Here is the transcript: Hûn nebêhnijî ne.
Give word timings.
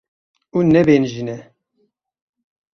Hûn 0.53 0.67
nebêhnijî 0.75 1.23
ne. 1.27 1.37